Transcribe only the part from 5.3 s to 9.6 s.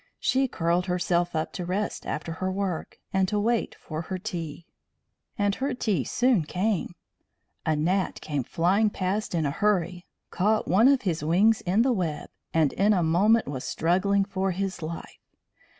And her tea soon came. A gnat came flying past in a